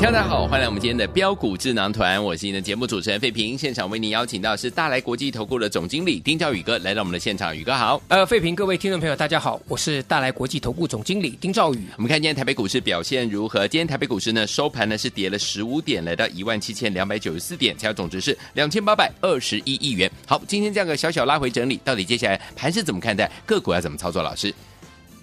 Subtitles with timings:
[0.00, 3.58] 大家好，欢迎来我们今天的标股智囊团，我是你的节目主持人费平。
[3.58, 8.00] 现场为您邀请到是大来国际投顾的总经理丁兆宇哥来到我们的现场，宇哥好。
[8.08, 11.84] 呃，费平，各位听众朋友，大家好，我是大来国际投顾总经理丁兆宇。
[11.96, 13.68] 我们看今天台北股市表现如何？
[13.68, 20.10] 今天台北股市呢收盘呢是跌了十五点，来到一万七千两百九十四点，成交总值是两千八百二十一亿元。
[20.26, 23.30] 好，今天这样个小小拉回整理，到底接下来盘是怎么看待？
[23.44, 24.22] 个股要怎么操作？
[24.22, 24.54] 老师，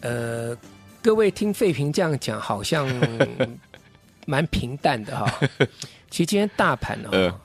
[0.01, 0.55] 呃，
[1.01, 2.85] 各位听费平这样讲，好像。
[4.25, 5.39] 蛮平淡的哈，
[6.09, 7.41] 其实今天大盘哦，呃、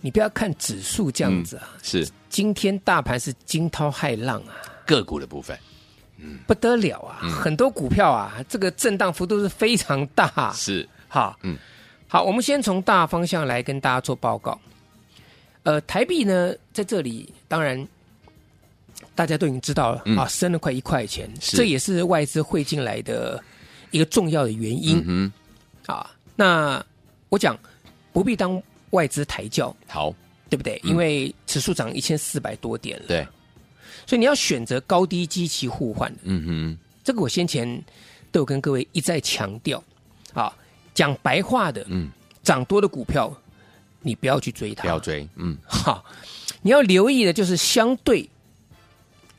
[0.00, 2.08] 你不要看指数这样子啊，嗯、是。
[2.28, 5.56] 今天大盘是惊涛骇浪啊，个股的部分，
[6.18, 10.88] 嗯，不得了啊，嗯、很多股票啊，这个震荡幅度是非常大，是。
[11.08, 11.56] 哈，嗯，
[12.08, 14.60] 好，我们先从大方向来跟大家做报告，
[15.62, 17.86] 呃，台币呢在这里，当然
[19.14, 21.56] 大家都已经知道了、嗯、啊，升了快一块钱，是。
[21.56, 23.40] 这也是外资汇进来的
[23.92, 25.32] 一个重要的原因，嗯，
[25.86, 26.10] 啊。
[26.36, 26.84] 那
[27.28, 27.58] 我讲
[28.12, 30.14] 不必当外资抬轿，好，
[30.48, 30.80] 对不对？
[30.84, 33.26] 嗯、因为指数涨一千四百多点了，对，
[34.06, 36.20] 所以你要选择高低基期互换的。
[36.24, 37.82] 嗯哼，这个我先前
[38.30, 39.82] 都有跟各位一再强调。
[40.32, 40.52] 啊，
[40.92, 42.10] 讲白话的，嗯，
[42.42, 43.32] 涨多的股票
[44.00, 46.04] 你不要去追它，不要追，嗯，好，
[46.62, 48.28] 你要留意的就是相对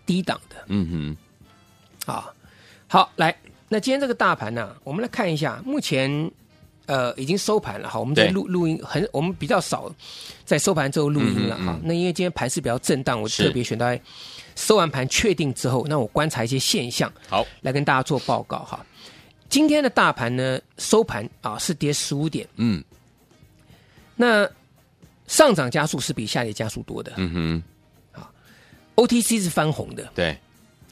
[0.06, 1.16] 低档的，嗯
[2.06, 2.34] 哼，啊，
[2.88, 6.32] 好，来，那今天这个大盘呢、啊，我们来看一下目前。
[6.88, 9.92] 呃，已经收盘了哈，我们在录录音很，我们比较少
[10.46, 11.64] 在收盘之后录音了哈。
[11.72, 14.00] 嗯嗯、那因为今天盘势比较震荡，我特别选在
[14.56, 17.46] 收完盘确定之后，那我观察一些现象，好。
[17.62, 18.86] 来跟大家做报告哈。
[19.50, 22.84] 今天的大盘呢，收盘啊是跌十五点，嗯，
[24.16, 24.48] 那
[25.28, 27.64] 上涨加速是比下跌加速多的，嗯
[28.14, 28.30] 哼，啊
[28.96, 30.38] ，OTC 是翻红的，对，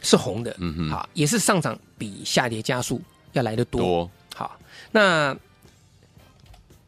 [0.02, 3.00] 是红的，嗯哼，好，也是上涨比下跌加速
[3.34, 4.12] 要来得多，多。
[4.36, 4.58] 好，
[4.92, 5.38] 那。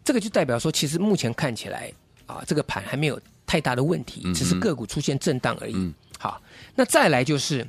[0.06, 1.92] 这个就代表说，其实目前看起来
[2.28, 5.74] 啊，这个盘还没有太大的问题，只是个股出现震荡而已。
[5.76, 6.40] 嗯、好，
[6.76, 7.66] 那再来就是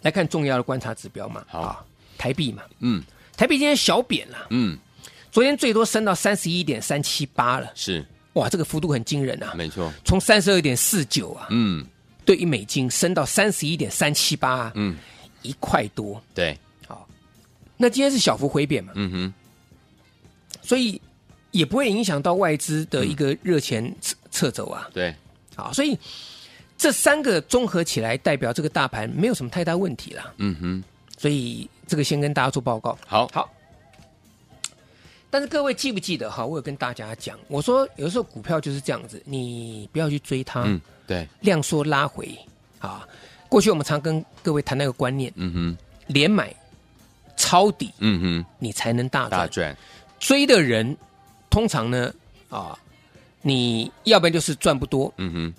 [0.00, 1.44] 来看重要的观察指标嘛。
[1.46, 1.84] 好，啊、
[2.16, 2.62] 台币嘛。
[2.80, 3.04] 嗯，
[3.36, 4.46] 台币今天小贬了。
[4.48, 4.78] 嗯，
[5.30, 7.70] 昨天最多升到三十一点三七八了。
[7.74, 9.52] 是，哇，这个幅度很惊人啊。
[9.54, 11.84] 没错，从三十二点四九啊，嗯，
[12.24, 14.96] 对于美金升到三十一点三七八，嗯，
[15.42, 16.22] 一块多。
[16.34, 17.06] 对，好，
[17.76, 18.92] 那今天是小幅回贬嘛。
[18.94, 19.34] 嗯哼。
[20.64, 21.00] 所以
[21.52, 24.88] 也不会影响到外资的一个热钱撤撤走啊。
[24.92, 25.14] 对，
[25.54, 25.96] 好，所以
[26.76, 30.34] 这三个综合起来，代表这个大盘没有什么太大问题了。
[30.38, 30.84] 嗯哼，
[31.16, 32.98] 所以这个先跟大家做报告。
[33.06, 33.48] 好，好。
[35.30, 36.46] 但是各位记不记得哈？
[36.46, 40.62] 我有跟大家讲，我说有时候股票就是这样子，你不要去追它。
[40.64, 41.28] 嗯，对。
[41.40, 42.38] 量缩拉回
[42.78, 43.04] 啊。
[43.48, 45.32] 过去我们常跟各位谈那个观念。
[45.34, 45.78] 嗯哼。
[46.06, 46.54] 连买
[47.36, 47.90] 抄底。
[47.98, 48.46] 嗯哼。
[48.60, 49.40] 你才能大赚。
[49.40, 49.76] 大赚。
[50.24, 50.96] 追的人，
[51.50, 52.10] 通常呢，
[52.48, 52.74] 啊，
[53.42, 55.54] 你要不然就是赚不多，嗯哼，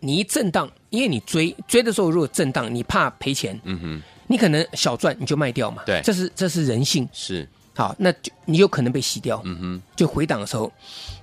[0.00, 10.72] 你一震荡，因为你追追的时候如果震荡，你怕赔钱，嗯哼，你可能小赚你就卖掉嘛，对，这是这是人性，是，好，那就你有可能被洗掉，嗯哼，就回档的时候，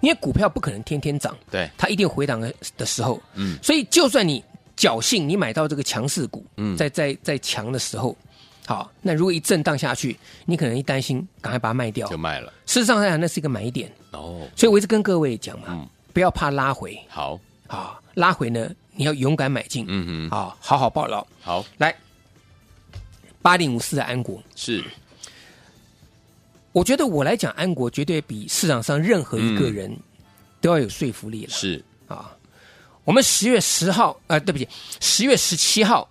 [0.02, 4.44] 因为股票不可能天天涨，对，它一定回档的的时候，嗯，所以就算你
[4.78, 8.16] 侥幸你买到这个强势股，嗯，在在在强的时候。
[8.66, 12.47] 好，那如果一震荡下去，你可能一担心，赶快把它卖掉，就卖了。
[12.66, 14.47] 事实上来讲，那是一个买点哦。
[14.56, 16.98] 所以我一直跟各位讲嘛，嗯，不要怕拉回。
[17.10, 17.38] 好，
[17.68, 19.86] 好，拉回呢，你要勇敢买进。
[19.89, 21.27] 嗯嗯，好，好好抱牢。
[21.42, 21.94] 好，来，
[23.42, 24.81] 八零五四的安国是，
[26.71, 29.94] 我觉得我来讲安国绝对比市场上任何一个人
[30.62, 31.51] 都要有说服力了。
[31.51, 32.31] 是啊，
[33.04, 34.66] 我们十月十号，呃，对不起，
[35.01, 36.09] 十月十七号、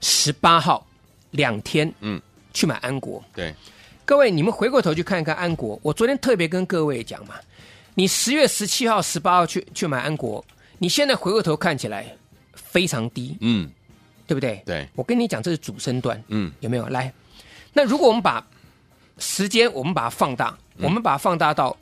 [0.00, 0.86] 十八号。
[1.30, 2.20] 两天，嗯，
[2.52, 3.22] 去买安国。
[3.34, 3.54] 对，
[4.04, 5.78] 各位，你们回过头去看一看安国。
[5.82, 7.34] 我昨天特别跟各位讲嘛，
[7.94, 10.44] 你十月十七号、十八号去去买安国，
[10.78, 12.06] 你现在回过头看起来
[12.54, 13.70] 非常低，嗯，
[14.26, 14.62] 对不对？
[14.64, 16.86] 对，我跟你讲，这是主升段，嗯，有没有？
[16.88, 17.12] 来，
[17.72, 18.46] 那如果我们把
[19.18, 21.76] 时间，我们把它放大，嗯、我们把它放大到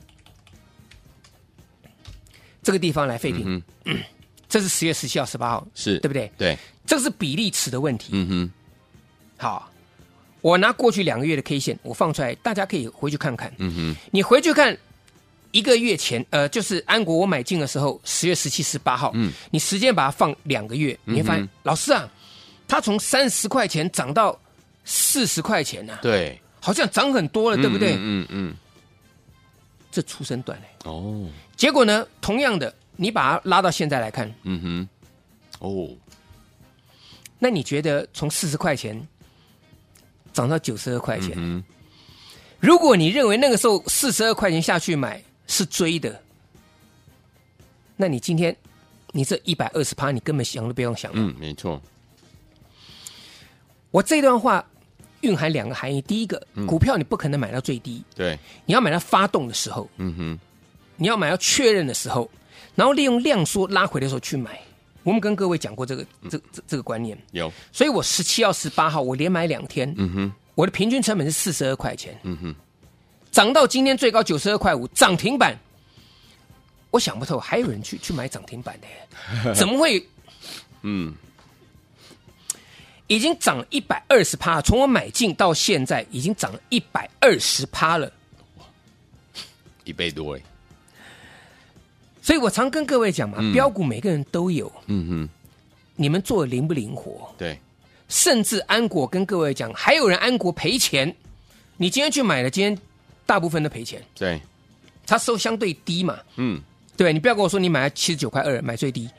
[2.63, 3.63] 这个地方来废品，
[4.49, 6.31] 这是十月十七号、十八号，是对不对？
[6.37, 8.09] 对，这是比例尺的问题。
[8.13, 8.51] 嗯哼，
[9.37, 9.71] 好，
[10.41, 13.53] 我拿过去两个月的 K 线，我放出来，大家可以回去看看。
[13.57, 14.75] 嗯哼，你回去看
[15.51, 22.09] 一个月前，呃，就是安国我买进的时候，十月十七、十八号，嗯，你时间把它放两个月，你会发现，嗯老师啊，
[22.67, 24.37] 它从三十块钱涨到
[24.83, 27.93] 四十块钱呢、啊，对，好像涨很多了，对不对？
[27.93, 28.55] 嗯嗯嗯，
[29.91, 34.89] 这出生短嘞，哦，结果呢，同样的，你把它拉到现在来看，嗯哼，
[35.59, 35.89] 哦，
[37.39, 38.99] 那你觉得从四十块钱
[40.37, 41.33] 涨到九十二块钱？
[41.35, 41.63] 嗯
[42.59, 46.19] 如果你认为那个时候四十二块钱下去买是追的，
[47.95, 48.55] 那你今天
[49.11, 51.11] 你这一百二十趴，你根本想都不用想。
[51.13, 51.79] 嗯，没错，
[53.91, 54.65] 我这段话
[55.21, 60.39] 蕴含两个含义：第一个，股票你不可能买到最低，对，你要买到发动的时候，嗯哼，
[60.95, 62.27] 你要买到确认的时候，
[62.73, 64.59] 然后利用量缩拉回的时候去买。
[65.07, 72.55] 我们跟各位讲过这个这这这个观念，有，所以我十七号、十八号我连买两天，嗯哼，我的平均成本是四十二块钱，嗯哼，
[73.31, 75.57] 涨到今天最高九十二块五，涨停板。
[76.91, 80.05] 我想不透，还有人去去买涨停板的， 怎么会？
[80.81, 81.15] 嗯，
[83.07, 88.11] 已经涨了一百二十趴，从我买进到现在，已经涨了一百二十趴了。
[89.85, 90.41] 一倍多哎，
[92.27, 95.29] 所以我常跟各位讲嘛，标股每个人都有，嗯哼，
[95.95, 97.33] 你们做的灵不灵活？
[97.37, 97.57] 对，
[98.09, 101.15] 甚至安国跟各位讲，还有人安国赔钱，
[101.77, 102.77] 你今天去买了，今天
[103.25, 104.41] 大部分都赔钱，对，
[105.05, 106.61] 他收相对低嘛，嗯。
[106.97, 109.09] 对，你不要跟我说你买了七十九块二，买最低，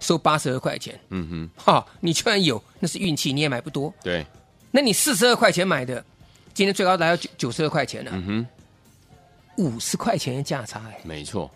[0.00, 3.94] 收八十二块钱，嗯哼，哈，你居然有，那是运气，你也买不多。
[4.02, 4.26] 对，
[4.72, 6.04] 那你四十二块钱买的，
[6.52, 8.46] 今天最高来到九九十二块钱了，嗯哼，
[9.62, 11.48] 五十块钱的价差哎，没错，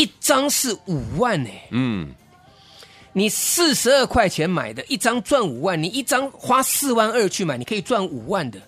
[0.00, 2.14] 一张是五万呢，嗯，
[3.12, 8.58] 你四十二块钱买的，一张赚五万，你一张花四万二去买，你可以赚五万的，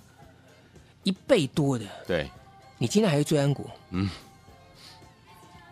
[1.05, 2.31] 一倍多的，对，
[2.77, 4.11] 你今天还是追安国，嗯，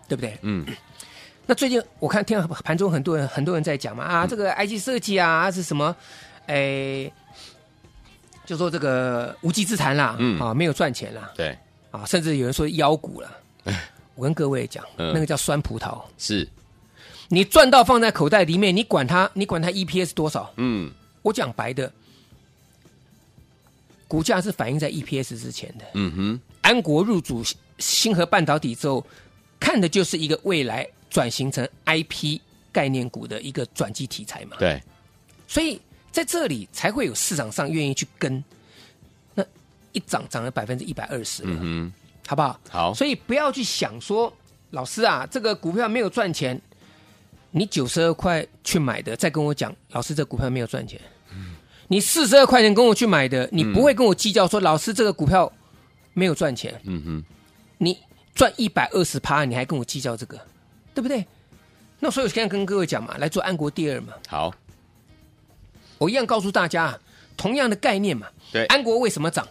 [0.08, 0.38] 对不对？
[0.40, 0.64] 嗯，
[1.44, 5.94] 那最近我看听到盘中很多人很多人在讲嘛啊，这个 IG 设计啊是什么？
[6.46, 7.12] 哎，
[8.46, 10.40] 就说这个无稽之谈啦，嗯。
[10.40, 11.54] 啊，没有赚钱啦，对，
[11.90, 13.30] 啊，甚至有人说妖股了。
[14.20, 16.46] 我跟各位讲，嗯那个叫酸葡萄，是，
[17.30, 20.52] 你赚到放在口袋里面，你管它，你管它 EPS 多少？
[20.58, 21.90] 嗯我讲白的，
[24.06, 25.86] 股价是反映在 EPS 之前的。
[25.94, 27.42] 嗯哼，安国入主
[27.78, 29.06] 星河半导体之后，
[29.58, 32.38] 看的就是一个未来转型成 IP
[32.70, 34.58] 概念股的一个转机题材嘛。
[34.58, 34.82] 对，
[35.48, 35.80] 所以
[36.12, 38.44] 在这里才会有市场上愿意去跟。
[39.34, 39.42] 那
[39.92, 41.92] 一涨涨了百分之一百二十，嗯哼，
[42.30, 42.60] 好不好？
[42.70, 44.32] 好，所以不要去想说，
[44.70, 46.60] 老师啊，这个股票没有赚钱，
[47.50, 51.00] 你九十二块去买的，再跟我讲，老师这股票没有赚钱。
[51.88, 55.52] 你四十二块钱跟我去买的，你不会跟我计较说，老师这个股票
[56.12, 56.80] 没有赚钱。
[56.84, 57.24] 嗯哼，
[57.78, 57.98] 你
[58.32, 60.38] 赚一百二十趴，你还跟我计较这个，
[60.94, 61.26] 对不对？
[61.98, 64.54] 那所以我现在跟各位讲嘛，来做安国第二嘛，好，
[65.98, 66.96] 我一样告诉大家，
[67.36, 68.28] 同样的概念嘛。
[68.52, 69.48] 对，安国为什么涨？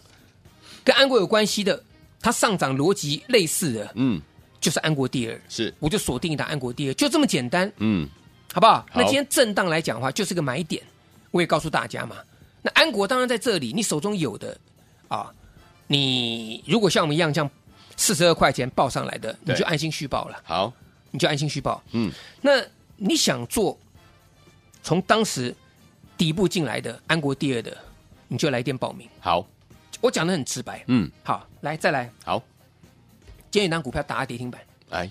[0.86, 1.84] 跟安国有关系的，
[2.22, 4.22] 它上涨逻辑类似的，嗯，
[4.60, 5.42] 就是安国第二。
[5.48, 8.08] 是，我就锁定一档安国第二，就这么简单，嗯，
[8.54, 8.80] 好不好？
[8.80, 8.88] 好。
[8.96, 10.84] 那今天震荡来讲的话，就是个买点。
[11.32, 12.16] 我也告诉大家嘛，
[12.64, 14.58] 那安国当然在这里，你手中有的
[15.08, 15.32] 啊，
[15.86, 17.50] 你如果像我们一样这样
[17.96, 20.74] 四十二块钱报上来的，你就安心续报了，好，
[21.12, 21.84] 你就安心续报。
[21.92, 22.60] 嗯，那
[22.98, 23.78] 你想做
[24.82, 25.56] 从当时
[26.18, 27.78] 底部进来的安国第二的，
[28.28, 29.08] 你就来电报名。
[29.20, 29.48] 好，
[30.02, 30.84] 我讲的很直白。
[30.88, 32.42] 嗯，好，来再来，好，
[33.52, 35.10] 今天有一档股票打到跌停板，来，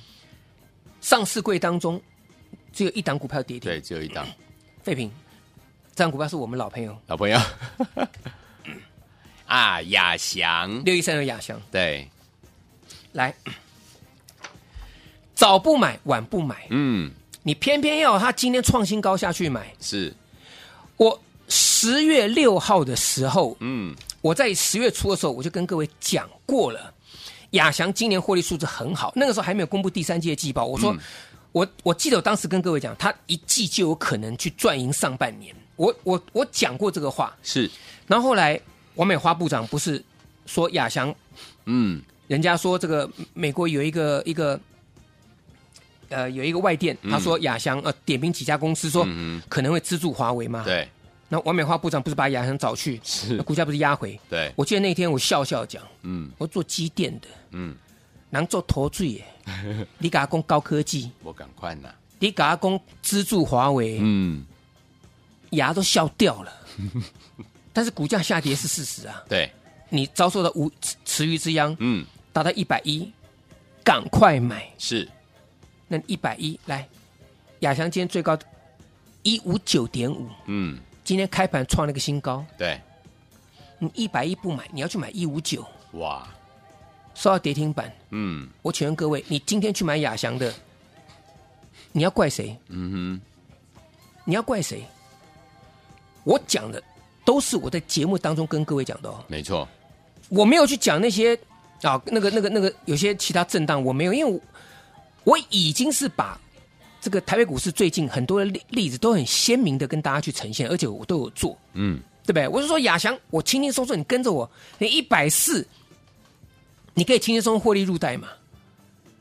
[1.00, 2.00] 上市柜当中
[2.72, 3.70] 只有一档股票跌停。
[3.70, 4.26] 对，只有一档，
[4.82, 5.10] 废品，
[5.94, 6.96] 这档股票是我们老朋友。
[7.06, 7.38] 老朋友，
[9.46, 12.08] 啊，亚翔，六一三的亚翔，对，
[13.12, 13.34] 来，
[15.34, 17.10] 早不买晚不买，嗯，
[17.42, 19.74] 你偏偏要他今天创新高下去买。
[19.80, 20.14] 是，
[20.96, 26.92] 我十月六号的时候，嗯，我在十月初的时候，我就跟各位讲过了，
[27.50, 30.64] 亚翔今年获利数字很好，那个时候还没有公布第三季的季报。
[30.64, 30.98] 我说，嗯
[31.52, 35.54] 我我记得我当时跟各位讲，他一季就有可能去赚赢上半年。
[35.76, 37.70] 我我我讲过这个话，是，
[38.06, 38.60] 然后后来
[38.96, 40.02] 王美花部长不是
[40.46, 41.14] 说亚翔，
[41.64, 44.58] 嗯，人家说这个美国有一个一个。
[46.10, 50.64] 呃，有一个外电，他说亚翔呃点名几家公司说嗯可能会资助华为嘛？
[50.64, 50.88] 对，
[51.28, 54.18] 那王美花部长不是把亚翔找去，是那股价不是压回？
[54.30, 57.76] 对，我记得那天我笑笑讲，嗯我做机电的，嗯，
[58.30, 59.26] 能做投罪耶，
[59.98, 64.44] 你给他攻高科技，我赶快呐，你给他攻资助华为，嗯，
[65.50, 66.52] 牙都笑掉了。
[67.72, 69.52] 但是股价下跌是事实啊，对，
[69.90, 70.70] 你遭受到无
[71.04, 73.12] 池鱼之殃，嗯，达到一百一，
[73.84, 74.68] 赶快买。
[74.78, 75.08] 是，
[75.86, 76.88] 那一百一来，
[77.60, 78.36] 亚翔今天最高
[79.22, 82.78] 一五九点五，嗯，今天开盘创了个新高，对，
[83.78, 86.28] 你一百一不买，你要去买一五九，哇，
[87.14, 87.90] 收到跌停板。
[88.10, 88.46] 嗯。
[88.60, 90.52] 我请问各位，你今天去买亚翔的，
[91.92, 92.54] 你要怪谁？
[92.66, 93.20] 嗯哼。
[94.26, 94.84] 你要怪谁？
[96.24, 96.82] 我讲的
[97.24, 99.66] 都是我在节目当中跟各位讲的哦，，没错，
[100.28, 101.34] 我没有去讲那些
[101.80, 104.38] 啊，那个、那个、那个有些其他震荡，我没有，因为我
[105.24, 106.38] 我已经是把
[107.00, 112.48] 这个台北股市最近很多的例例子都很鲜明的跟大家去呈现，而且我都有做，嗯，对不对？
[112.48, 115.66] 我是说亚翔，我轻轻松松，你跟着我，你一百四，
[116.94, 118.28] 你可以轻轻松松获利入袋嘛？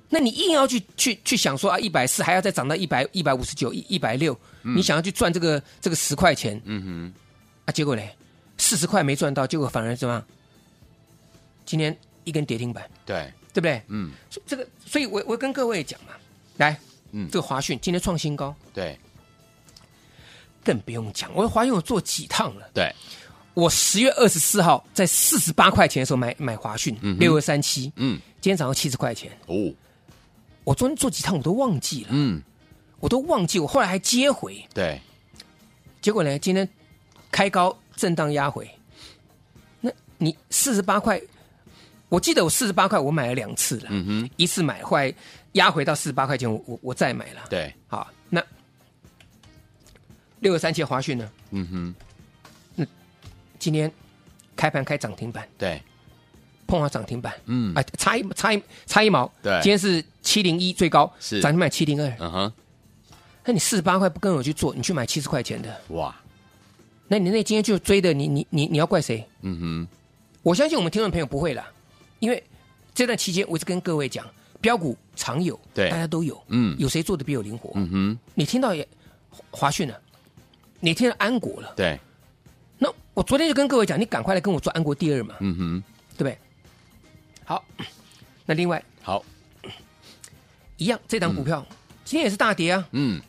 [0.09, 7.13] 那你硬要去去去想说啊，一百四还要再涨到一百一百五十九、一一百六，你想要去赚这个这个十块钱，嗯哼，
[7.65, 8.01] 啊，结果呢，
[8.57, 10.25] 四十块没赚到，结果反而怎么样？
[11.65, 13.81] 今天一根跌停板，对，对不对？
[13.89, 16.13] 嗯，所以这个，所以我我跟各位讲嘛，
[16.55, 16.79] 来，
[17.17, 17.27] 嗯。
[17.31, 18.97] 这个华讯今天创新高，对，
[20.63, 22.69] 更不用讲，我的华讯我做几趟了。
[22.73, 22.93] 对，
[23.53, 29.31] 我十月二十四号在四十八块钱的时候买买华讯嗯，六二三七，嗯，今天涨到七十块钱。
[29.47, 29.73] 哦，
[30.63, 32.41] 我昨天做几趟我都忘记了，嗯，
[32.99, 35.01] 我都忘记，我后来还接回，对，
[36.01, 36.67] 结果呢，今天
[37.31, 38.69] 开高震荡压回，
[39.81, 41.21] 那你四十八块，
[42.09, 45.13] 我记得我四十八块我买了两次了，嗯哼，一次买，后来
[45.53, 48.43] 压回到四十八块钱，我我我再买了，对，好，那
[50.39, 51.31] 六个三七华讯呢？
[51.51, 51.95] 嗯
[52.77, 52.85] 哼，
[53.57, 53.91] 今天
[54.55, 55.81] 开盘开涨停板，对，
[56.67, 57.73] 碰到涨停板，嗯。
[57.73, 59.59] 啊，差一差一差一毛，对。
[59.63, 61.41] 今天是七零一最高，是。
[61.41, 62.53] 涨停板七零二，嗯哼，
[63.45, 66.15] 那你四十八块不跟我去做，你去买七十块钱的，哇，
[67.07, 69.27] 那你那今天就追的，你你你你要怪谁？
[69.41, 69.87] 嗯哼，
[70.43, 71.67] 我相信我们听众朋友不会啦，
[72.19, 72.43] 因为
[72.93, 74.23] 这段期间我一直跟各位讲，
[74.61, 75.89] 标股常有，对。
[75.89, 76.75] 大家都有，嗯。
[76.77, 77.71] 有谁做的比我灵活？
[77.75, 78.87] 嗯哼，你听到也
[79.51, 79.99] 华讯了，
[80.79, 81.99] 你听到安国了，对，
[82.77, 85.83] 那我昨天就跟各位讲，你赶快来跟我做安国第二嘛，嗯哼，
[86.15, 86.37] 对不对？
[87.45, 87.63] 好，
[88.45, 89.23] 那另外好，
[90.77, 91.65] 一样，这档股票、
[92.03, 93.21] 今天也是大跌啊，嗯，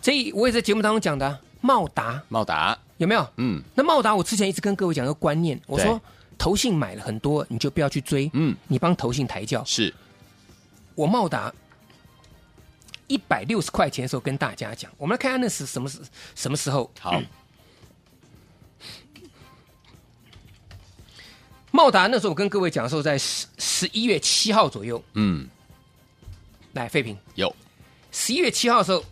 [0.00, 2.22] 所以我也在节目当中讲的、啊，茂达。
[2.28, 3.28] 茂达，有没有？
[3.36, 3.62] 嗯。
[3.74, 6.00] 那茂达我之前一直跟各位讲一个观念，我说
[6.38, 9.62] 投信买了很多，你就不要去追，嗯，你帮投信抬轿。
[9.64, 9.92] 是，
[10.94, 11.52] 我茂达
[13.06, 16.00] 一百六十块钱的时候跟大家讲，我们来看看那是什么时
[16.34, 16.90] 什么时候？
[16.98, 17.22] 好，
[21.70, 25.48] 茂达那时候我跟各位讲的时候，在十十一月七号左右，嗯，
[26.72, 27.54] 来废品，有，
[28.10, 29.04] 十一月七号的时候，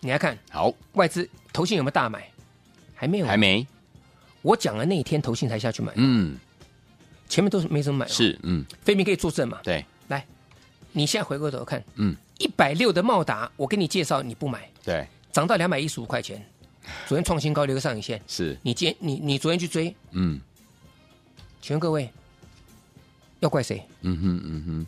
[0.00, 2.30] 你来看好，外资投信有没有大买？
[2.94, 3.36] 还没有，还。
[3.36, 3.66] 没，
[4.42, 6.38] 我讲了那一天投信才下去买，嗯，
[7.28, 9.60] 前面都是没怎么买。，是，嗯，废品可以作证嘛？
[9.62, 9.86] 对，来，
[10.92, 16.44] 你现在回过头看，嗯，一百六的茂达，我跟你介绍，你不买，对，涨到两百一十五块钱，
[17.06, 18.20] 昨天创新高，留个上影线。
[18.26, 20.40] 是，你今天你你昨天去追，嗯，
[21.60, 22.10] 请问各位
[23.40, 23.82] 要怪谁？
[24.00, 24.86] 嗯哼，嗯哼，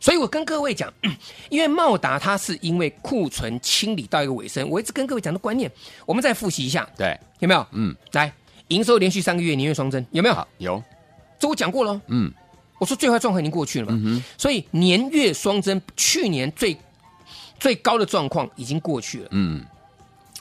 [0.00, 0.92] 所以我跟各位讲，
[1.50, 5.70] 因为茂达它是因为库存清理到一个尾声，我一直跟各位讲的观念，
[6.06, 7.66] 我们再复习一下，对，有没有？
[7.72, 8.32] 嗯，来，
[8.68, 10.34] 营收连续三个月年月双增，有没有？
[10.34, 10.82] 好，有，
[11.38, 12.32] 这我讲过了，嗯，
[12.78, 16.76] 我说最坏状况已经过去了嘛，嗯，所以年月双增，去年最
[17.58, 19.28] 最高的状况已经过去了。
[19.32, 19.64] 嗯，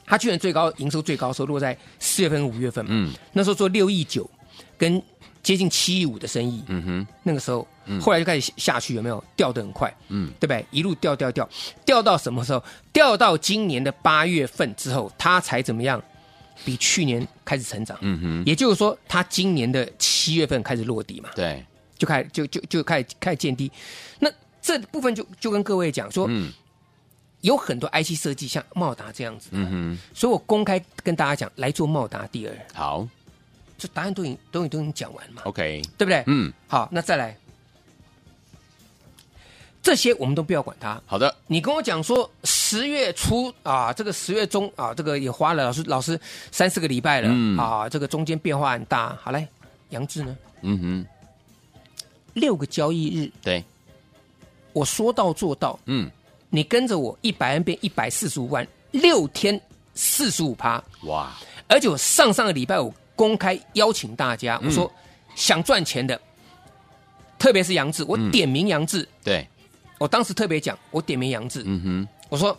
[0.06, 4.30] 他去年最高营收最高的时候落在四月份、五月份嘛，嗯，那时候做六亿九，
[4.78, 5.02] 跟
[5.42, 7.66] 接近七亿五的生意，嗯哼，那个时候，
[8.02, 9.24] 后来就开始下去，有没有？
[9.36, 9.92] 掉的很快？
[10.10, 10.66] 嗯，对不对？
[10.72, 11.48] 一路掉掉掉，
[11.86, 12.62] 掉到什么时候？
[12.92, 16.02] 掉到今年的八月份之后，它才怎么样？
[16.66, 17.96] 比去年开始成长。
[18.02, 21.64] 嗯哼，也就是说，它今年的七月份开始落地嘛，对，
[21.98, 23.72] 就开始就就就开始开始见低。
[24.20, 24.30] 那
[24.62, 26.52] 这部分就就跟各位讲说，嗯，
[27.42, 33.08] 有很多 IC 设计像茂达这样子，嗯哼，所以我公开跟大家讲，来做茂达第二，好。
[33.80, 36.24] 这答案都已经都已经都已经讲完嘛，，OK，对不对？
[36.26, 37.38] 嗯，好，那再来，
[39.84, 41.00] 这些我们都不要管它。
[41.06, 46.20] 好的，你跟我讲说十月初啊，这个十月中啊，这个也花了老师老师
[46.52, 47.56] 三四个礼拜了、嗯。
[47.56, 49.16] 啊，这个中间变化很大。
[49.22, 49.48] 好嘞，
[49.90, 50.36] 杨志呢？
[50.64, 51.06] 嗯哼，
[52.38, 53.64] 六个交易日，对，
[54.72, 56.10] 我说到做到，嗯，
[56.50, 59.60] 你跟着我一百万变一百四十五万，六天
[59.96, 61.36] 四十五趴，哇，
[61.68, 64.68] 而且我上上个礼拜我公开邀请大家，嗯。
[64.68, 64.92] 我说
[65.36, 66.20] 想赚钱的，
[67.40, 69.08] 特别是杨志，我点名杨志。
[69.24, 69.48] 对，
[69.98, 72.56] 我当时特别讲，我点名杨志，嗯哼，我说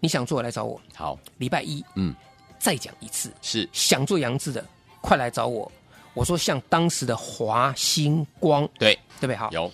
[0.00, 2.14] 你想做来找我，好，礼拜一，嗯，
[2.58, 3.68] 再讲一次，是。
[3.74, 4.64] 想做杨志的，
[5.02, 5.70] 快来找我。
[6.14, 9.36] 我说像当时的华星光，对，对不对？
[9.36, 9.72] 好，有，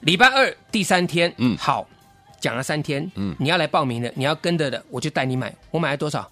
[0.00, 1.88] 礼拜二第三天，嗯好，
[2.40, 5.54] 讲了三天，嗯你要来报名的，你要跟着的，我就带你买。
[5.70, 6.30] 我买了多少？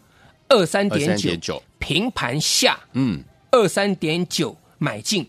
[0.49, 5.29] 二三点九，平盘下，嗯，二三点九买进，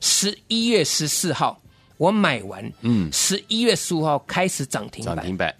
[0.00, 1.60] 十一月十四号
[1.96, 5.16] 我买完，嗯十一月十五号开始涨停板。
[5.16, 5.54] 涨停板，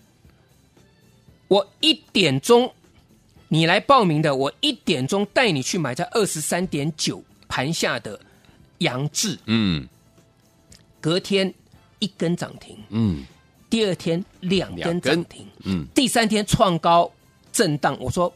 [1.49, 2.71] 我一点钟
[3.49, 8.21] 你来报名的，我一点钟带你去买在二十三点九盘下的
[8.79, 9.89] 杨志，嗯。
[11.01, 11.55] 隔天
[12.01, 13.25] 一根涨停，嗯，
[13.71, 15.87] 第二天两根涨停，嗯。
[15.95, 17.11] 第三天创高
[17.53, 18.33] 震荡，我说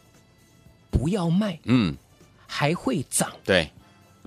[0.93, 1.93] 不要卖，嗯，
[2.47, 3.69] 还会涨，对，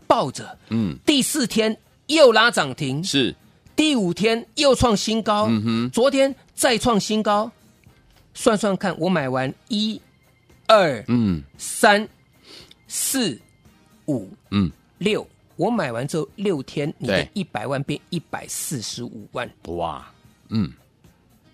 [0.06, 0.58] 抱着。
[0.68, 1.76] 嗯，第四天
[2.08, 3.34] 又拉涨停，是，
[3.74, 5.90] 第五天又创新高，嗯哼。
[5.92, 7.50] 昨天再创新高，
[8.34, 10.00] 算算看，我买完一、
[10.68, 11.42] 二、嗯。
[11.58, 12.06] 三、
[12.86, 13.40] 四、
[14.08, 19.50] 五、嗯，六，我买完之后六天，你的一百万变一百四十五万。
[19.68, 20.06] 哇，
[20.50, 20.72] 嗯，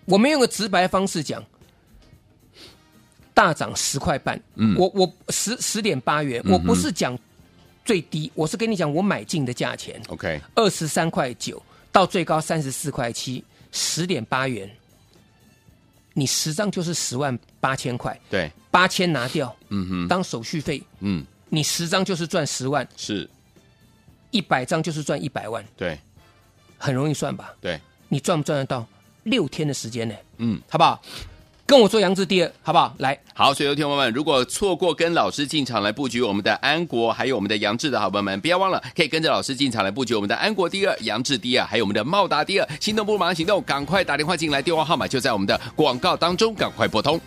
[0.04, 1.44] 我们用个直白方式讲，
[3.34, 4.76] 大涨十块半，嗯。
[4.76, 7.18] 我我十十点八元，我不是讲
[7.84, 13.42] 最低，我是跟你讲我买进的价钱，OK，二十三块九到最高三十四块七，
[13.72, 14.70] 十点八元，
[16.12, 23.28] 你十张就是十万八千块，对，八千拿掉嗯哼，当手续费，嗯，你十张就是赚十万，是，
[24.30, 25.98] 一百张就是赚一百万，对，
[26.78, 27.52] 很容易算吧？
[27.60, 27.78] 对，
[28.08, 28.86] 你赚不赚得到？
[29.24, 30.14] 六天的时间呢？
[30.38, 30.58] 嗯。
[30.66, 31.02] 好不好？
[31.66, 32.94] 跟我做杨志第二，好不好？
[33.00, 42.66] 来，好，所以有朋友们，如果错过跟老师进场来布局我们的安国，还有我们的杨志的好朋友们，不要忘了可以跟着老师进场来布局我们的安国第二、杨志第二，还有我们的茂达第二。
[42.80, 47.20] 心动不如马上行动，赶快打电话进来，电话号码就在我们的广告当中，赶快拨通。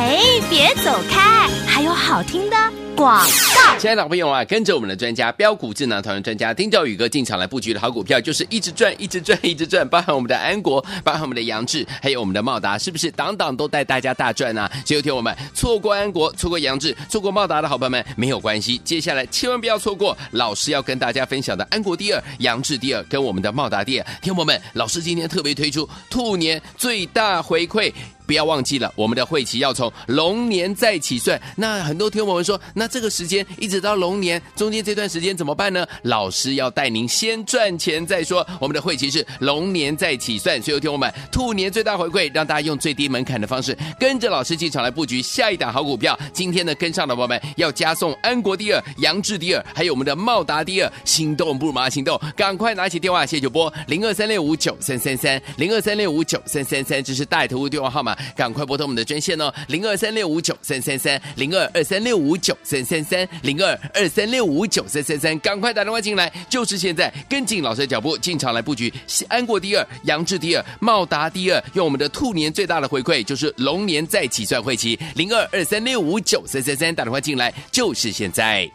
[0.00, 2.56] 哎，别走开，还有好听的
[2.96, 3.22] 广
[3.54, 3.78] 告。
[3.78, 14.66] 亲爱的老朋友啊，跟着我们的专家标股智囊团的专家丁兆宇哥进场来布局的好股票，就是一直赚，一直赚，一直赚，包含我们的安国，包含我们的杨志，还有我们的茂达，是不是档档都带大家大赚啊？
[14.86, 24.06] 所以有听我们错过安国、错过杨志、错过茂达的好朋友们没有关系，接下来千万不要错过老师要跟大家分享的安国第二、杨志第二跟我们的茂达第二。
[24.22, 27.92] 听友们，老师今天特别推出兔年最大回馈。
[28.30, 31.42] 不要忘记了，我们的会期要从龙年再起算。
[31.56, 35.84] 那很多听友们说，那这个时间一直到龙年中间这段时间怎么办呢？
[36.02, 38.46] 老师要带您先赚钱再说。
[38.60, 46.16] 我们的会期是龙年再起算，所以有听我们兔年最大回馈，让大家用最低门槛的方式跟着老师进场来布局下一档好股票。
[46.32, 50.92] 今天呢，跟上的朋友们要加送安国第二、杨志第二，还有我们的茂达第二。
[51.04, 58.16] 心动不如马上行动，赶快拿起电话，谢谢就拨零二三六五九三三三零二三六五九三三三，这是大头屋电话号码。
[58.36, 68.92] 赶快拨通我们的专线哦，零二三六五九三三三，零二二三六五九三三三，零二二三六五九三三三，赶快打电话进来，就是现在，跟紧老师的脚步进场来布局
[69.28, 78.70] 安国第二、杨志第二、茂达第二，用我们的兔年最大的回馈，就是龙年再起算会期，零二二三六五九三三三，打电话进来就是现在。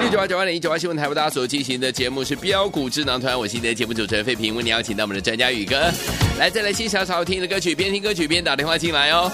[0.00, 5.90] 六九八九八零一九八新闻台为大家所进行的节目是标股智囊团，我是今天的节目主持人费平，为你邀请到我们的专家宇哥，
[6.38, 9.30] 来再来欣赏首好听的歌曲，边听歌曲边打电话进来哦。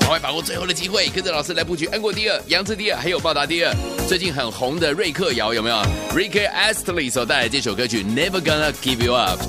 [0.00, 3.72] 赶快把握最后的机会，跟着老师来布局安国第二、杨志第二，还有报答第二。
[4.08, 5.76] 最近很红的瑞克摇有没有
[6.12, 9.40] ？Rick Astley 所带来这首歌曲 Never Gonna Give You Up。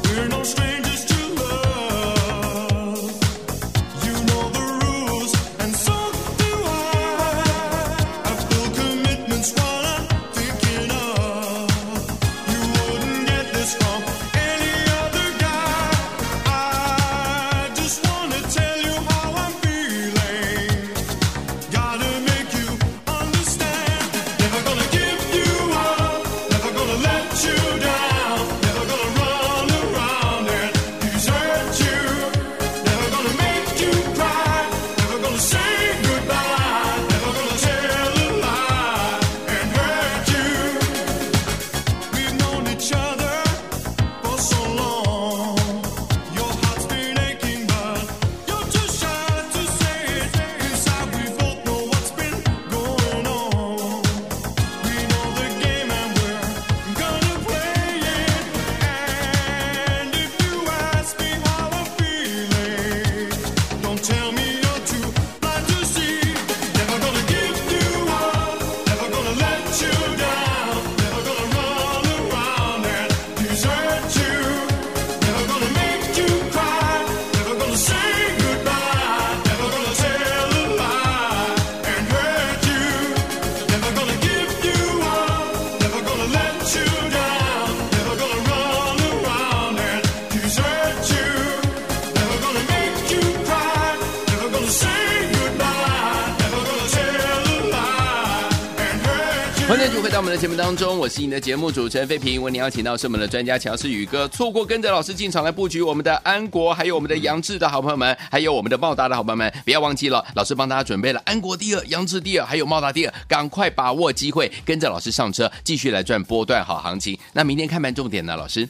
[99.73, 102.39] 欢迎继续回到我们的节目当中，我是你的节目主持人费平。
[102.39, 117.17] 为您邀请到是我们的专家乔世宇哥，错过跟着老师进场来布局我们的安国，还有我们的杨志的好朋友们，还有我们的茂达的好朋友们，不要忘记了，老师帮大家准备了安国第二、杨志第二，还有茂达第二，赶快把握机会，跟着老师上车，继续来赚波段好行情。
[117.33, 118.69] 那明天看盘重点呢，老师？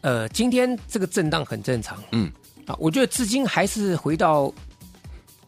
[0.00, 2.32] 呃，今天这个震荡很正常，嗯，
[2.64, 4.50] 啊，我觉得资金还是回到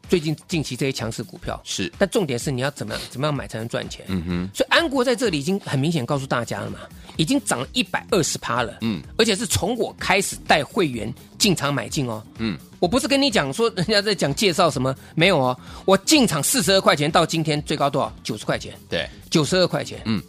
[0.09, 6.79] 最近近期这些强势股票，是，但重点是你要怎么样怎么样买才能赚钱，嗯哼，所以安国在这里已经很明显告诉大家了嘛，
[7.17, 18.13] 已经涨了一百二十趴了，嗯，而且是从我开始带会员进场买进哦，嗯，我不是跟你讲说人家在讲介绍什么没有哦，我进场四十二块钱到今天最高多少？
[18.23, 20.23] 九十块钱，对，九十二块钱，嗯，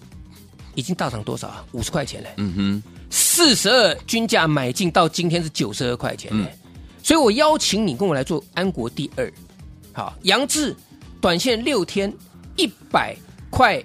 [0.74, 1.64] 已经大涨多少啊？
[1.74, 6.48] 五十块钱嘞，嗯哼，四十二均价买进到今天是九十二块钱，嗯。
[7.04, 9.32] 所以我邀请你跟我来做安国第二，
[9.98, 10.76] 好，杨志
[11.20, 12.14] 短线六天
[12.56, 13.18] 一百
[13.50, 13.84] 块，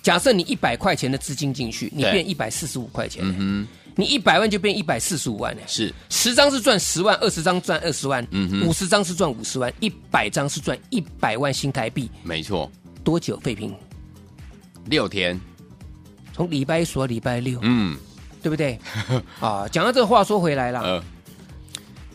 [0.00, 2.12] 假设你一百块钱的资金进去，你对。
[2.12, 3.66] 变一百四十五块钱，嗯
[3.96, 8.24] 你一百万就变一百四十五万呢哼，，是，十张是赚十万，二十张赚二十万，
[8.64, 12.70] 五十张是赚五十万，一百张是赚一百万新台币，没错，
[13.02, 13.36] 多久？
[13.40, 13.74] 废平？
[14.84, 15.40] 六天，
[16.32, 17.96] 从礼拜一数到礼拜六，嗯，
[18.40, 18.78] 对不对？
[19.40, 20.80] 啊，讲到这个话说回来了。
[20.80, 21.04] 呃，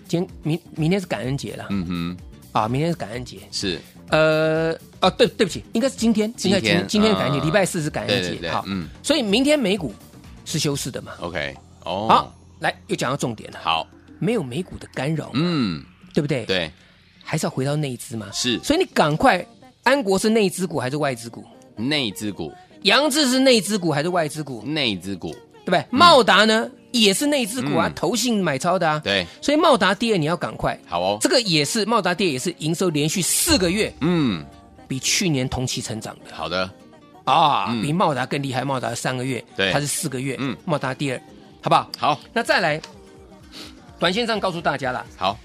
[0.08, 2.18] 今天明明天是感恩节了，嗯哼，
[2.52, 3.38] 啊，明天是感恩节。
[3.52, 9.94] 是，呃，哦，对，对不起，应该是今天，今天今今天感恩节，啊礼拜四是感恩节，好，嗯所以明天美股
[10.46, 11.14] 是休市的嘛。
[11.22, 15.84] OK，哦，好，，来又讲到重点了，好，没有美股的干扰，嗯，
[16.14, 16.72] 对不对？，对，
[17.24, 18.28] 还是要回到内资嘛。
[18.32, 19.46] 是所以你赶快，
[19.84, 21.46] 安国是内资股还是外资股？
[21.76, 24.62] 内资股，杨志是内资股还是外资股？
[24.64, 25.32] 内资股，
[25.64, 25.86] 对不对？
[25.92, 29.00] 茂达呢也是内资股啊嗯，投信买超的啊。
[29.04, 34.46] 对，所以茂达第二你要赶快，好哦，这个也是茂达第二也是营收连续四个月嗯，
[34.88, 36.34] 比去年同期成长的。
[36.36, 36.70] 好的，
[37.26, 37.82] 啊，嗯。
[37.82, 39.72] 比茂达更厉害，茂达三个月，对。
[39.72, 40.54] 它是四个月，嗯。
[40.54, 41.22] 嗯，茂达第二，
[41.62, 41.90] 好不好？
[41.98, 42.82] 好，那再来，
[44.00, 45.38] 短线上告诉大家了好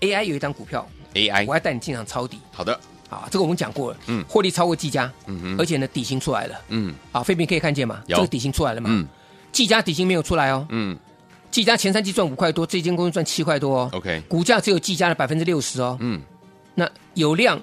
[0.00, 2.38] ，AI 有一张股票，，AI，我要带你进场抄底。
[2.50, 2.72] 好的，
[3.08, 4.20] 啊，这个我们讲过了，嗯。
[4.20, 5.56] 嗯，获利超过技嘉，嗯哼。
[5.58, 6.92] 而且呢底薪出来了，嗯。
[7.12, 8.02] 啊，飞屏可以看见吗？
[8.06, 8.16] 有。
[8.16, 8.88] 这个底薪出来了嘛？
[8.90, 9.06] 嗯
[9.52, 10.96] 技嘉底薪没有出来哦，嗯。
[11.50, 16.20] 技嘉前三季赚五块多，这间公司赚七块多哦，OK，股价只有技嘉的百分之六十哦，嗯，
[16.74, 17.58] 那有量，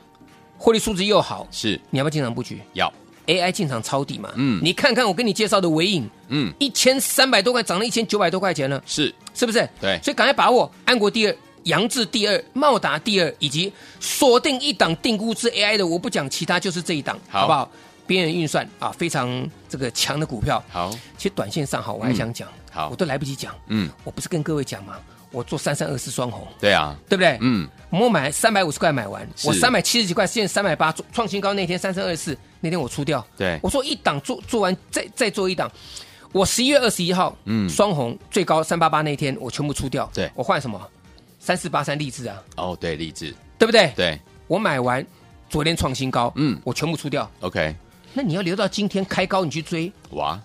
[0.58, 1.80] 获利数值又好，是。
[1.92, 2.60] 你要不要进场布局？
[2.74, 2.92] 要
[3.28, 4.32] ，？AI 进场抄底嘛？
[4.38, 4.60] 嗯。
[4.64, 6.10] 你看看我跟你介绍的尾影。
[6.30, 9.70] 嗯，一千三百多块涨了一千九百多块钱了，是，是不是？
[9.80, 10.00] 对。
[10.02, 17.42] 所以赶快把握安国第二、杨志第二、茂达第二，以及锁定一档定估值 AI 的，我不讲其他，就是这一档，好。
[17.42, 17.72] 好不好？
[18.08, 20.64] 边缘运算啊，非常这个强的股票。
[20.70, 22.90] 好，其实短线上好，我还想讲，好。
[22.90, 23.54] 我都来不及讲。
[23.68, 24.98] 嗯，我不是跟各位讲吗？
[25.32, 27.38] 我做三三二四双红，对啊，对不对？
[27.42, 33.60] 嗯，我买三百五十块买完，我三百七十几块，现在三百八创新高那天三三二四那天我出掉，对。
[33.62, 35.70] 我说一档做做完再再做一档，
[36.32, 37.68] 我十一月二十一号，嗯。
[37.68, 40.32] 嗯，双红最高三八八那天我全部出掉，对。
[40.36, 40.80] 我换什么？
[41.38, 43.92] 三四八三励志啊，哦，对，励志，对不对？
[43.96, 44.20] 对。
[44.48, 45.06] 我买完
[45.50, 47.76] 昨天创新高，嗯嗯，我全部出掉，，OK，
[48.18, 50.40] 那你要留到今天开高你去追，哇，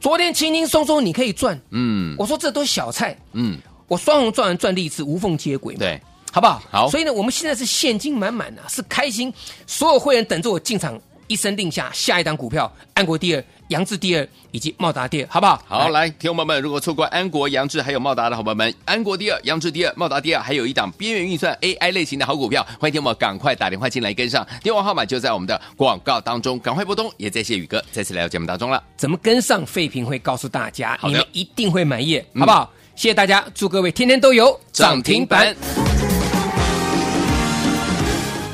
[0.00, 2.14] 昨天轻轻松松你可以赚，嗯。
[2.16, 5.74] 我说这都小菜，嗯，我双红赚完赚利次无缝接轨。
[5.74, 6.00] 嘛，对，
[6.32, 6.62] 好不好？
[6.70, 6.88] 好。
[6.88, 9.34] 所以呢，我们现在是现金满满的，是开心，
[9.66, 15.62] 所有会员等着我进场，一声令下，下一档股票，安国第二，扬智第二，以及茂达第二，好不好？
[15.66, 27.10] 好，来，听众朋友们，如果错过安国、杨志还有茂达的好朋友们，安国第二、杨志第二、茂达第二，还有一档边缘运算 AI 类型的好股票，欢迎听我们赶快打电话进来跟上，电话号码就在我们的广告当中，赶快拨通。
[27.16, 28.82] 也谢谢宇哥再次来到节目当中了。
[28.96, 29.64] 怎么跟上？
[29.64, 32.70] 废品会告诉大家，你们一定会满意，嗯好不好？
[32.94, 35.56] 谢谢大家，祝各位天天都有涨停板。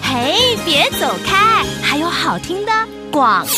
[0.00, 2.72] 嘿，别走开，还有好听的
[3.10, 3.50] 广告。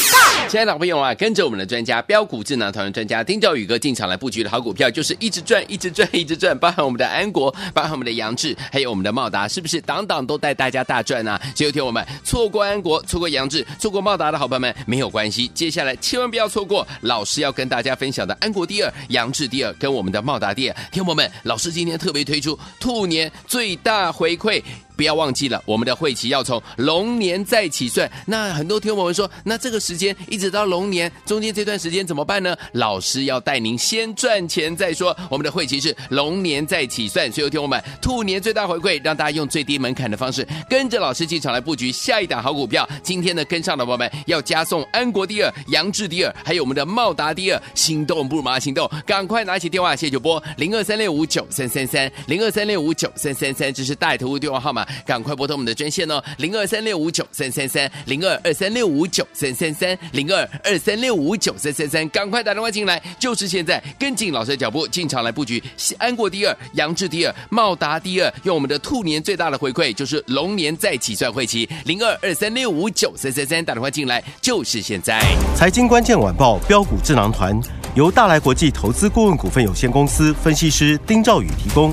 [0.48, 11.40] 亲爱的朋友啊，跟着我们的专家标股智囊团的专家丁兆宇哥进场来布局的好股票，就是一直赚、一直赚、一直赚，包含我们的安国，包含我们的杨志，还有我们的茂达，是不是档档都带大家大赚啊？
[11.54, 20.76] 只有听我们错过安国、错过杨志、错过茂达的好朋友们没有关系，接下来千万不要错过老师要跟大家分享的安国第二、杨志第二跟我们的茂达第二。
[20.90, 24.62] 听我们，老师今天特别推出兔年最大回馈。
[25.02, 28.08] 不要忘记了，我们的会期要从龙年再起算。
[28.24, 32.56] 那很多听友们说，那这个时间一直到龙年中间这段时间怎么办呢？
[32.74, 35.16] 老师要带您先赚钱再说。
[35.28, 42.88] 我们的会期是龙年再起算，所以有听友们兔年最大回馈，让大家用最低门槛的方式跟着老师进场来布局下一档好股票。
[43.02, 47.60] 今天呢，跟上的宝宝们要加送安国第二、杨志第二，还有我们的茂达第二。
[47.74, 54.86] 心动不如马上行动，赶快拿起电话，谢谢主播零二三六五九三三三零二三六五九三三三，这是带头的电话号码。
[55.04, 65.62] 赶快拨通我们的专线哦，零二三六五九三三三，零二二三六五九三三三，零二二三六五九三三三，赶快打电话进来，就是现在，跟紧老师的脚步进场来布局，
[65.98, 75.22] 安国第二，杨志第二，茂达第二，用我们的兔年最大的回馈就是龙年再起算会期，零二二三六五九三三三，打电话进来就是现在。
[75.56, 77.58] 财经关键晚报标股智囊团
[77.94, 81.92] 由大来国际投资顾问股份有限公司分析师丁兆宇提供。